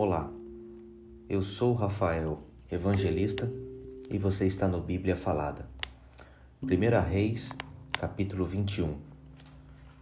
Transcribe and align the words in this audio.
Olá, 0.00 0.32
eu 1.28 1.42
sou 1.42 1.74
Rafael, 1.74 2.38
evangelista, 2.70 3.52
e 4.08 4.16
você 4.16 4.46
está 4.46 4.68
no 4.68 4.80
Bíblia 4.80 5.16
Falada. 5.16 5.68
1 6.62 6.68
Reis, 7.10 7.50
capítulo 7.90 8.44
21 8.44 8.96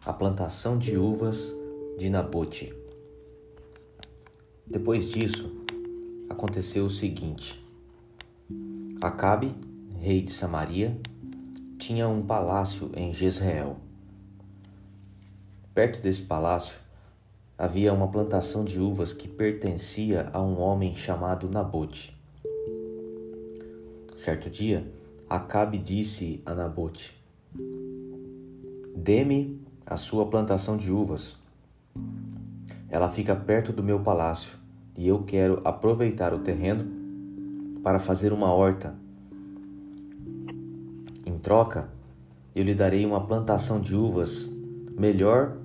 A 0.05 0.13
plantação 0.13 0.77
de 0.77 0.99
uvas 0.99 1.57
de 1.97 2.11
Nabote. 2.11 2.75
Depois 4.67 5.09
disso, 5.09 5.65
aconteceu 6.29 6.85
o 6.85 6.91
seguinte: 6.91 7.67
Acabe, 9.01 9.55
rei 9.99 10.21
de 10.21 10.31
Samaria, 10.31 11.01
tinha 11.79 12.07
um 12.07 12.21
palácio 12.21 12.91
em 12.95 13.15
Jezreel. 13.15 13.79
Perto 15.73 16.03
desse 16.03 16.21
palácio 16.21 16.86
havia 17.59 17.93
uma 17.93 18.09
plantação 18.09 18.65
de 18.65 18.79
uvas 18.79 19.13
que 19.13 19.27
pertencia 19.27 20.29
a 20.33 20.43
um 20.43 20.61
homem 20.61 20.95
chamado 20.95 21.49
Nabote. 21.49 22.15
Certo 24.15 24.51
dia, 24.51 24.91
Acabe 25.29 25.79
disse 25.79 26.41
a 26.45 26.55
Nabote: 26.55 27.17
Dê-me 28.95 29.61
a 29.87 29.97
sua 29.97 30.27
plantação 30.27 30.77
de 30.77 30.93
uvas. 30.93 31.39
Ela 32.89 33.11
fica 33.11 33.35
perto 33.35 33.73
do 33.73 33.83
meu 33.83 34.01
palácio 34.01 34.59
e 34.97 35.09
eu 35.09 35.25
quero 35.25 35.61
aproveitar 35.65 36.33
o 36.33 36.39
terreno 36.39 36.87
para 37.83 37.99
fazer 37.99 38.33
uma 38.33 38.53
horta. 38.53 38.95
Em 41.25 41.39
troca, 41.39 41.89
eu 42.55 42.63
lhe 42.63 42.75
darei 42.75 43.05
uma 43.05 43.27
plantação 43.27 43.81
de 43.81 43.95
uvas 43.95 44.51
melhor 44.97 45.57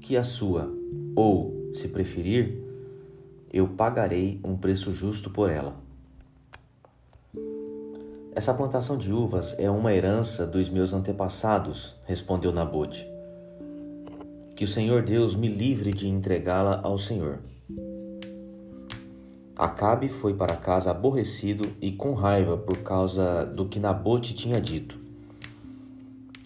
que 0.00 0.16
a 0.16 0.22
sua 0.22 0.79
ou, 1.16 1.70
se 1.72 1.88
preferir, 1.88 2.60
eu 3.52 3.68
pagarei 3.68 4.40
um 4.44 4.56
preço 4.56 4.92
justo 4.92 5.30
por 5.30 5.50
ela. 5.50 5.76
Essa 8.32 8.54
plantação 8.54 8.96
de 8.96 9.12
uvas 9.12 9.58
é 9.58 9.68
uma 9.68 9.92
herança 9.92 10.46
dos 10.46 10.70
meus 10.70 10.92
antepassados, 10.92 11.96
respondeu 12.04 12.52
Nabote. 12.52 13.06
Que 14.54 14.64
o 14.64 14.68
Senhor 14.68 15.02
Deus 15.02 15.34
me 15.34 15.48
livre 15.48 15.92
de 15.92 16.08
entregá-la 16.08 16.80
ao 16.82 16.96
Senhor. 16.96 17.40
Acabe 19.56 20.08
foi 20.08 20.32
para 20.32 20.56
casa 20.56 20.90
aborrecido 20.90 21.68
e 21.82 21.92
com 21.92 22.14
raiva 22.14 22.56
por 22.56 22.78
causa 22.78 23.44
do 23.44 23.66
que 23.66 23.80
Nabote 23.80 24.32
tinha 24.32 24.60
dito. 24.60 24.98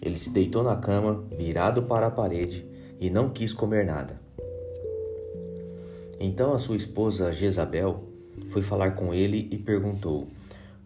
Ele 0.01 0.15
se 0.15 0.31
deitou 0.31 0.63
na 0.63 0.75
cama, 0.75 1.23
virado 1.31 1.83
para 1.83 2.07
a 2.07 2.11
parede, 2.11 2.67
e 2.99 3.09
não 3.09 3.29
quis 3.29 3.53
comer 3.53 3.85
nada. 3.85 4.24
Então 6.19 6.53
a 6.53 6.57
sua 6.57 6.75
esposa 6.75 7.31
Jezabel 7.31 8.03
foi 8.49 8.61
falar 8.61 8.91
com 8.91 9.13
ele 9.13 9.47
e 9.51 9.57
perguntou: 9.57 10.27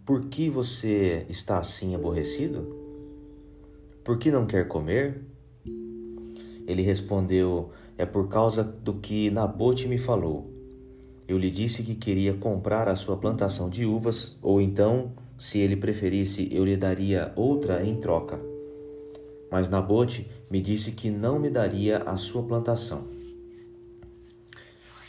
Por 0.05 0.25
que 0.25 0.49
você 0.49 1.25
está 1.29 1.59
assim 1.59 1.95
aborrecido? 1.95 2.75
Por 4.03 4.17
que 4.17 4.31
não 4.31 4.45
quer 4.45 4.67
comer? 4.67 5.21
Ele 6.67 6.81
respondeu: 6.81 7.69
É 7.97 8.05
por 8.05 8.27
causa 8.27 8.63
do 8.63 8.95
que 8.95 9.29
Nabote 9.29 9.87
me 9.87 9.97
falou. 9.97 10.49
Eu 11.27 11.37
lhe 11.37 11.51
disse 11.51 11.83
que 11.83 11.93
queria 11.93 12.33
comprar 12.33 12.87
a 12.87 12.95
sua 12.95 13.15
plantação 13.17 13.69
de 13.69 13.85
uvas, 13.85 14.35
ou 14.41 14.59
então, 14.59 15.11
se 15.37 15.59
ele 15.59 15.75
preferisse, 15.75 16.49
eu 16.51 16.65
lhe 16.65 16.75
daria 16.75 17.31
outra 17.35 17.85
em 17.85 17.97
troca. 17.97 18.39
Mas 19.51 19.69
Nabote 19.69 20.27
me 20.49 20.59
disse 20.59 20.93
que 20.93 21.11
não 21.11 21.39
me 21.39 21.49
daria 21.49 21.99
a 21.99 22.17
sua 22.17 22.41
plantação. 22.41 23.18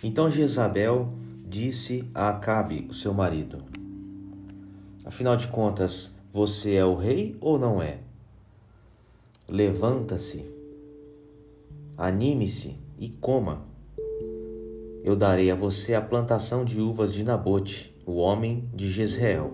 Então 0.03 0.31
Jezabel 0.31 1.13
disse 1.47 2.09
a 2.15 2.31
Acabe, 2.31 2.87
o 2.89 2.95
seu 2.95 3.13
marido: 3.13 3.63
Afinal 5.05 5.37
de 5.37 5.49
contas, 5.49 6.17
você 6.33 6.75
é 6.75 6.85
o 6.85 6.95
rei 6.95 7.37
ou 7.39 7.59
não 7.59 7.83
é? 7.83 7.99
Levanta-se, 9.47 10.51
anime-se 11.99 12.77
e 12.99 13.11
coma. 13.11 13.63
Eu 15.05 15.15
darei 15.15 15.51
a 15.51 15.55
você 15.55 15.95
a 15.95 16.01
plantação 16.01 16.65
de 16.65 16.81
uvas 16.81 17.13
de 17.13 17.23
Nabote, 17.23 17.95
o 18.07 18.17
homem 18.17 18.71
de 18.75 18.89
Jezreel. 18.89 19.53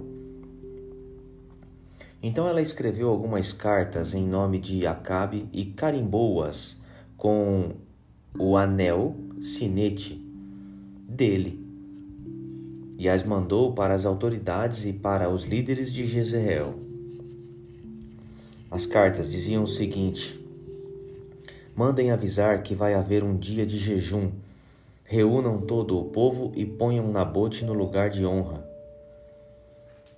Então 2.22 2.46
ela 2.46 2.60
escreveu 2.60 3.08
algumas 3.08 3.52
cartas 3.52 4.14
em 4.14 4.26
nome 4.26 4.58
de 4.60 4.86
Acabe 4.86 5.48
e 5.52 5.64
carimbou-as 5.64 6.80
com 7.16 7.72
o 8.38 8.56
anel 8.56 9.16
sinete 9.40 10.25
dele. 11.08 11.64
E 12.98 13.08
as 13.08 13.22
mandou 13.24 13.72
para 13.72 13.94
as 13.94 14.06
autoridades 14.06 14.84
e 14.84 14.92
para 14.92 15.28
os 15.28 15.44
líderes 15.44 15.92
de 15.92 16.06
Jezreel. 16.06 16.74
As 18.70 18.84
cartas 18.86 19.30
diziam 19.30 19.64
o 19.64 19.68
seguinte: 19.68 20.40
Mandem 21.74 22.10
avisar 22.10 22.62
que 22.62 22.74
vai 22.74 22.94
haver 22.94 23.22
um 23.22 23.36
dia 23.36 23.64
de 23.64 23.78
jejum. 23.78 24.32
Reúnam 25.04 25.60
todo 25.60 25.98
o 25.98 26.06
povo 26.06 26.50
e 26.56 26.66
ponham 26.66 27.12
Nabote 27.12 27.64
no 27.64 27.72
lugar 27.72 28.10
de 28.10 28.26
honra. 28.26 28.66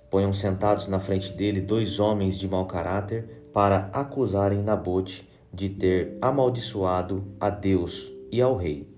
Ponham 0.09 0.33
sentados 0.33 0.87
na 0.87 0.99
frente 0.99 1.31
dele 1.33 1.61
dois 1.61 1.99
homens 1.99 2.35
de 2.35 2.47
mau 2.47 2.65
caráter 2.65 3.45
para 3.53 3.89
acusarem 3.93 4.63
Nabote 4.63 5.29
de 5.53 5.69
ter 5.69 6.17
amaldiçoado 6.19 7.23
a 7.39 7.51
Deus 7.51 8.11
e 8.31 8.41
ao 8.41 8.55
rei. 8.55 8.88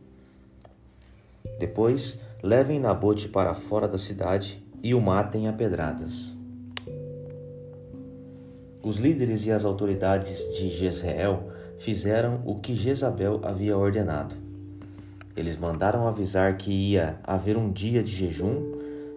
Depois, 1.59 2.21
levem 2.41 2.79
Nabote 2.79 3.27
para 3.27 3.53
fora 3.53 3.87
da 3.87 3.97
cidade 3.97 4.63
e 4.83 4.93
o 4.95 5.01
matem 5.01 5.47
a 5.47 5.53
pedradas. 5.53 6.37
Os 8.83 8.97
líderes 8.97 9.45
e 9.45 9.51
as 9.51 9.63
autoridades 9.63 10.57
de 10.57 10.67
Jezreel 10.69 11.51
fizeram 11.77 12.41
o 12.45 12.55
que 12.55 12.75
Jezabel 12.75 13.39
havia 13.43 13.77
ordenado. 13.77 14.35
Eles 15.35 15.55
mandaram 15.55 16.07
avisar 16.07 16.57
que 16.57 16.71
ia 16.71 17.19
haver 17.23 17.57
um 17.57 17.71
dia 17.71 18.03
de 18.03 18.11
jejum, 18.11 18.73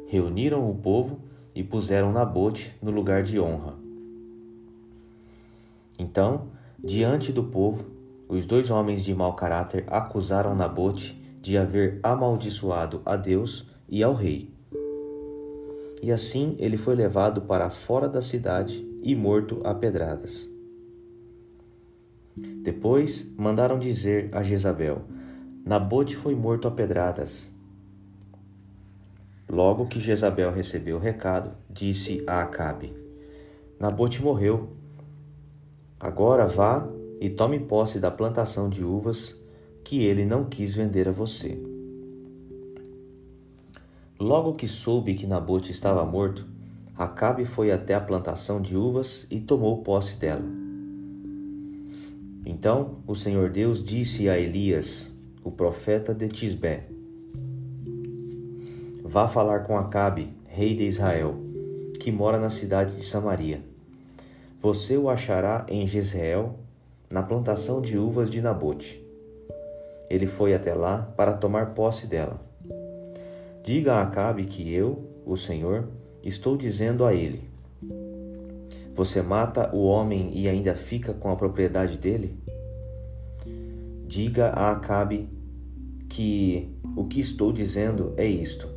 reuniram 0.06 0.70
o 0.70 0.74
povo 0.74 1.18
e 1.54 1.62
puseram 1.62 2.12
Nabote 2.12 2.76
no 2.82 2.90
lugar 2.90 3.22
de 3.22 3.40
honra. 3.40 3.74
Então, 5.98 6.48
diante 6.78 7.32
do 7.32 7.44
povo, 7.44 7.86
os 8.28 8.44
dois 8.44 8.70
homens 8.70 9.02
de 9.02 9.14
mau 9.14 9.34
caráter 9.34 9.84
acusaram 9.88 10.54
Nabote 10.54 11.23
de 11.44 11.58
haver 11.58 12.00
amaldiçoado 12.02 13.02
a 13.04 13.16
Deus 13.16 13.66
e 13.86 14.02
ao 14.02 14.14
rei. 14.14 14.50
E 16.02 16.10
assim 16.10 16.56
ele 16.58 16.78
foi 16.78 16.94
levado 16.94 17.42
para 17.42 17.68
fora 17.68 18.08
da 18.08 18.22
cidade 18.22 18.82
e 19.02 19.14
morto 19.14 19.60
a 19.62 19.74
pedradas. 19.74 20.48
Depois 22.62 23.30
mandaram 23.36 23.78
dizer 23.78 24.30
a 24.32 24.42
Jezabel: 24.42 25.02
Nabote 25.66 26.16
foi 26.16 26.34
morto 26.34 26.66
a 26.66 26.70
pedradas. 26.70 27.54
Logo 29.46 29.84
que 29.84 30.00
Jezabel 30.00 30.50
recebeu 30.50 30.96
o 30.96 31.00
recado, 31.00 31.50
disse 31.68 32.24
a 32.26 32.40
Acabe: 32.40 32.96
Nabote 33.78 34.22
morreu. 34.22 34.70
Agora 36.00 36.46
vá 36.46 36.88
e 37.20 37.28
tome 37.28 37.58
posse 37.58 38.00
da 38.00 38.10
plantação 38.10 38.70
de 38.70 38.82
uvas 38.82 39.43
que 39.84 40.02
ele 40.02 40.24
não 40.24 40.44
quis 40.44 40.74
vender 40.74 41.06
a 41.06 41.12
você. 41.12 41.62
Logo 44.18 44.54
que 44.54 44.66
soube 44.66 45.14
que 45.14 45.26
Nabote 45.26 45.70
estava 45.70 46.04
morto, 46.04 46.46
Acabe 46.96 47.44
foi 47.44 47.70
até 47.70 47.94
a 47.94 48.00
plantação 48.00 48.60
de 48.60 48.76
uvas 48.76 49.26
e 49.30 49.40
tomou 49.40 49.82
posse 49.82 50.16
dela. 50.16 50.44
Então 52.46 52.98
o 53.06 53.14
Senhor 53.14 53.50
Deus 53.50 53.84
disse 53.84 54.28
a 54.28 54.38
Elias, 54.38 55.12
o 55.42 55.50
profeta 55.50 56.14
de 56.14 56.28
Tisbé: 56.28 56.86
Vá 59.02 59.28
falar 59.28 59.60
com 59.60 59.76
Acabe, 59.76 60.28
rei 60.48 60.74
de 60.74 60.86
Israel, 60.86 61.34
que 62.00 62.10
mora 62.12 62.38
na 62.38 62.48
cidade 62.48 62.96
de 62.96 63.04
Samaria. 63.04 63.62
Você 64.60 64.96
o 64.96 65.10
achará 65.10 65.66
em 65.68 65.86
Jezreel, 65.86 66.58
na 67.10 67.22
plantação 67.22 67.82
de 67.82 67.98
uvas 67.98 68.30
de 68.30 68.40
Nabote. 68.40 69.03
Ele 70.14 70.28
foi 70.28 70.54
até 70.54 70.72
lá 70.72 71.12
para 71.16 71.32
tomar 71.32 71.74
posse 71.74 72.06
dela. 72.06 72.40
Diga 73.64 73.94
a 73.94 74.02
Acabe 74.02 74.44
que 74.44 74.72
eu, 74.72 75.10
o 75.26 75.36
Senhor, 75.36 75.88
estou 76.22 76.56
dizendo 76.56 77.04
a 77.04 77.12
ele: 77.12 77.50
Você 78.94 79.20
mata 79.20 79.74
o 79.74 79.82
homem 79.84 80.30
e 80.32 80.48
ainda 80.48 80.76
fica 80.76 81.12
com 81.12 81.32
a 81.32 81.34
propriedade 81.34 81.98
dele? 81.98 82.38
Diga 84.06 84.50
a 84.50 84.70
Acabe 84.70 85.28
que 86.08 86.72
o 86.96 87.06
que 87.06 87.18
estou 87.18 87.52
dizendo 87.52 88.14
é 88.16 88.24
isto. 88.24 88.68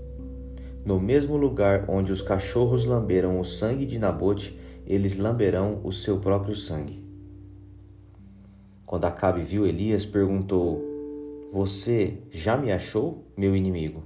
No 0.83 0.99
mesmo 0.99 1.37
lugar 1.37 1.85
onde 1.87 2.11
os 2.11 2.23
cachorros 2.23 2.83
lamberam 2.83 3.39
o 3.39 3.43
sangue 3.43 3.85
de 3.85 3.99
Nabote, 3.99 4.59
eles 4.87 5.17
lamberão 5.17 5.81
o 5.83 5.91
seu 5.91 6.17
próprio 6.17 6.55
sangue. 6.55 7.05
Quando 8.87 9.05
Acabe 9.05 9.43
viu 9.43 9.67
Elias, 9.67 10.03
perguntou: 10.03 10.96
você 11.51 12.17
já 12.29 12.57
me 12.57 12.71
achou, 12.71 13.23
meu 13.35 13.55
inimigo? 13.55 14.03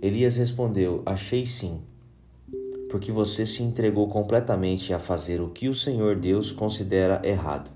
Elias 0.00 0.36
respondeu: 0.36 1.02
Achei 1.04 1.44
sim, 1.44 1.80
porque 2.88 3.10
você 3.10 3.44
se 3.44 3.62
entregou 3.62 4.08
completamente 4.08 4.94
a 4.94 5.00
fazer 5.00 5.40
o 5.40 5.48
que 5.48 5.68
o 5.68 5.74
Senhor 5.74 6.14
Deus 6.14 6.52
considera 6.52 7.20
errado. 7.24 7.70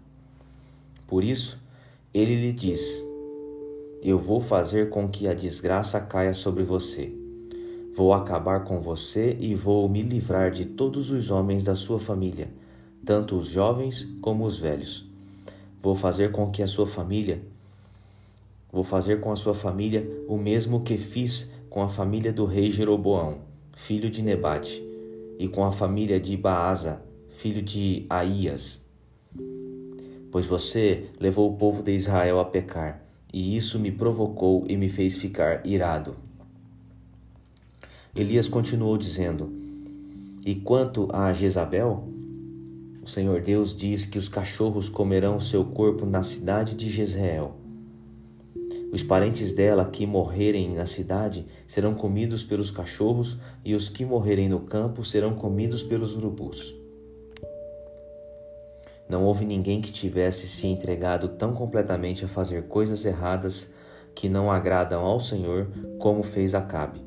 Por 1.07 1.25
isso, 1.25 1.61
ele 2.15 2.37
lhe 2.37 2.53
diz: 2.53 3.05
Eu 4.03 4.19
vou 4.19 4.41
fazer 4.41 4.91
com 4.91 5.09
que 5.09 5.27
a 5.27 5.35
desgraça 5.35 6.01
caia 6.01 6.35
sobre 6.35 6.63
você. 6.63 7.13
Vou 7.97 8.13
acabar 8.13 8.63
com 8.63 8.81
você 8.81 9.37
e 9.41 9.57
vou 9.57 9.89
me 9.89 10.03
livrar 10.03 10.53
de 10.53 10.65
todos 10.65 11.11
os 11.11 11.31
homens 11.33 11.65
da 11.65 11.75
sua 11.75 11.99
família, 11.99 12.49
tanto 13.05 13.37
os 13.37 13.49
jovens 13.49 14.07
como 14.21 14.47
os 14.47 14.57
velhos. 14.57 15.05
Vou 15.83 15.97
fazer 15.97 16.31
com 16.31 16.49
que 16.49 16.63
a 16.63 16.67
sua 16.69 16.87
família 16.87 17.43
Vou 18.71 18.85
fazer 18.85 19.21
com 19.21 19.33
a 19.33 19.37
sua 19.37 19.55
família 19.55 20.07
o 20.29 20.37
mesmo 20.37 20.83
que 20.83 20.99
fiz 20.99 21.51
com 21.71 21.83
a 21.83 21.89
família 21.89 22.33
do 22.33 22.45
rei 22.45 22.71
Jeroboão, 22.71 23.39
filho 23.75 24.11
de 24.11 24.23
Nebate, 24.23 24.83
e 25.39 25.49
com 25.49 25.65
a 25.65 25.73
família 25.73 26.21
de 26.21 26.37
Baasa, 26.37 27.03
filho 27.31 27.63
de 27.63 28.05
Aías. 28.11 28.85
Pois 30.31 30.45
você 30.45 31.07
levou 31.19 31.51
o 31.51 31.57
povo 31.57 31.83
de 31.83 31.93
Israel 31.93 32.41
a 32.41 32.45
pecar, 32.45 33.03
e 33.33 33.57
isso 33.57 33.79
me 33.79 33.91
provocou 33.91 34.65
e 34.69 34.77
me 34.77 34.89
fez 34.89 35.17
ficar 35.17 35.67
irado. 35.67 36.17
Elias 38.15 38.49
continuou 38.49 38.99
dizendo: 38.99 39.51
E 40.45 40.57
quanto 40.57 41.09
a 41.13 41.33
Jezabel, 41.33 42.09
o 43.03 43.09
Senhor 43.09 43.41
Deus 43.41 43.75
diz 43.75 44.05
que 44.05 44.19
os 44.19 44.29
cachorros 44.29 44.89
comerão 44.89 45.41
seu 45.41 45.65
corpo 45.65 46.05
na 46.05 46.23
cidade 46.23 46.75
de 46.75 46.91
Jezreel. 46.91 47.58
Os 48.91 49.03
parentes 49.03 49.53
dela 49.53 49.85
que 49.85 50.07
morrerem 50.07 50.75
na 50.75 50.87
cidade 50.87 51.47
serão 51.67 51.95
comidos 51.95 52.43
pelos 52.43 52.71
cachorros, 52.71 53.39
e 53.65 53.75
os 53.75 53.89
que 53.89 54.05
morrerem 54.05 54.49
no 54.49 54.61
campo 54.61 55.05
serão 55.05 55.35
comidos 55.35 55.83
pelos 55.83 56.17
urubus. 56.17 56.75
Não 59.09 59.25
houve 59.25 59.45
ninguém 59.45 59.81
que 59.81 59.93
tivesse 59.93 60.47
se 60.47 60.67
entregado 60.67 61.29
tão 61.29 61.55
completamente 61.55 62.25
a 62.25 62.29
fazer 62.29 62.65
coisas 62.65 63.05
erradas 63.05 63.73
que 64.15 64.29
não 64.29 64.51
agradam 64.51 65.05
ao 65.05 65.21
Senhor, 65.21 65.69
como 65.99 66.23
fez 66.23 66.55
Acabe. 66.55 67.01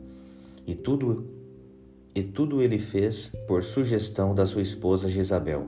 E 0.66 0.74
tudo 0.74 1.30
e 2.14 2.22
tudo 2.22 2.62
ele 2.62 2.78
fez 2.78 3.34
por 3.48 3.64
sugestão 3.64 4.36
da 4.36 4.46
sua 4.46 4.62
esposa 4.62 5.10
Jezabel. 5.10 5.68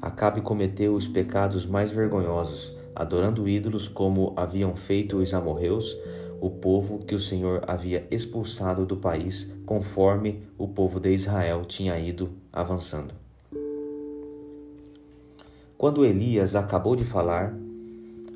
Acabe 0.00 0.40
cometeu 0.40 0.94
os 0.94 1.06
pecados 1.06 1.66
mais 1.66 1.90
vergonhosos, 1.90 2.76
adorando 2.98 3.48
ídolos 3.48 3.88
como 3.88 4.32
haviam 4.36 4.74
feito 4.74 5.16
os 5.16 5.32
amorreus, 5.32 5.96
o 6.40 6.50
povo 6.50 6.98
que 6.98 7.14
o 7.14 7.18
Senhor 7.18 7.62
havia 7.66 8.06
expulsado 8.10 8.84
do 8.84 8.96
país, 8.96 9.50
conforme 9.64 10.42
o 10.58 10.68
povo 10.68 11.00
de 11.00 11.12
Israel 11.12 11.64
tinha 11.64 11.98
ido 11.98 12.30
avançando. 12.52 13.14
Quando 15.76 16.04
Elias 16.04 16.56
acabou 16.56 16.96
de 16.96 17.04
falar, 17.04 17.54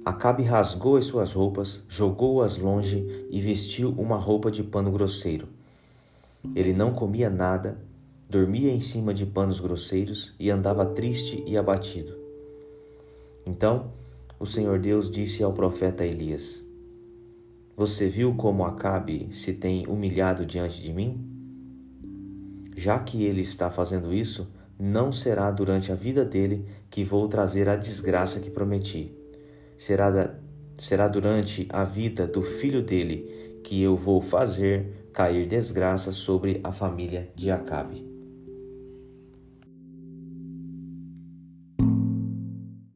Acabe 0.05 0.43
rasgou 0.43 0.97
as 0.97 1.05
suas 1.05 1.33
roupas, 1.33 1.85
jogou-as 1.89 2.57
longe 2.57 3.07
e 3.31 3.41
vestiu 3.41 3.95
uma 3.97 4.17
roupa 4.17 4.51
de 4.51 4.65
pano 4.65 4.91
grosseiro. 4.91 5.47
Ele 6.57 6.73
não 6.73 6.93
comia 6.93 7.31
nada, 7.31 7.79
dormia 8.29 8.73
em 8.73 8.81
cima 8.81 9.15
de 9.15 9.25
panos 9.25 9.61
grosseiros 9.61 10.35
e 10.41 10.51
andava 10.51 10.85
triste 10.85 11.45
e 11.47 11.57
abatido. 11.57 12.17
Então 13.47 13.93
o 14.43 14.47
Senhor 14.47 14.81
Deus 14.81 15.09
disse 15.09 15.45
ao 15.45 15.53
profeta 15.53 16.05
Elias: 16.05 16.67
Você 17.77 18.09
viu 18.09 18.35
como 18.35 18.65
Acabe 18.65 19.29
se 19.31 19.53
tem 19.53 19.87
humilhado 19.87 20.45
diante 20.45 20.83
de 20.83 20.93
mim? 20.93 21.25
Já 22.77 22.99
que 22.99 23.23
ele 23.23 23.41
está 23.41 23.71
fazendo 23.71 24.13
isso, 24.13 24.53
não 24.77 25.13
será 25.13 25.49
durante 25.53 25.93
a 25.93 25.95
vida 25.95 26.25
dele 26.25 26.67
que 26.91 27.05
vou 27.05 27.29
trazer 27.29 27.69
a 27.69 27.77
desgraça 27.77 28.41
que 28.41 28.51
prometi. 28.51 29.17
Será, 29.79 30.11
da, 30.11 30.35
será 30.77 31.07
durante 31.07 31.69
a 31.71 31.85
vida 31.85 32.27
do 32.27 32.43
filho 32.43 32.83
dele 32.83 33.61
que 33.63 33.81
eu 33.81 33.95
vou 33.95 34.21
fazer 34.21 35.07
cair 35.13 35.47
desgraça 35.47 36.11
sobre 36.11 36.61
a 36.65 36.73
família 36.73 37.31
de 37.37 37.49
Acabe. 37.49 38.12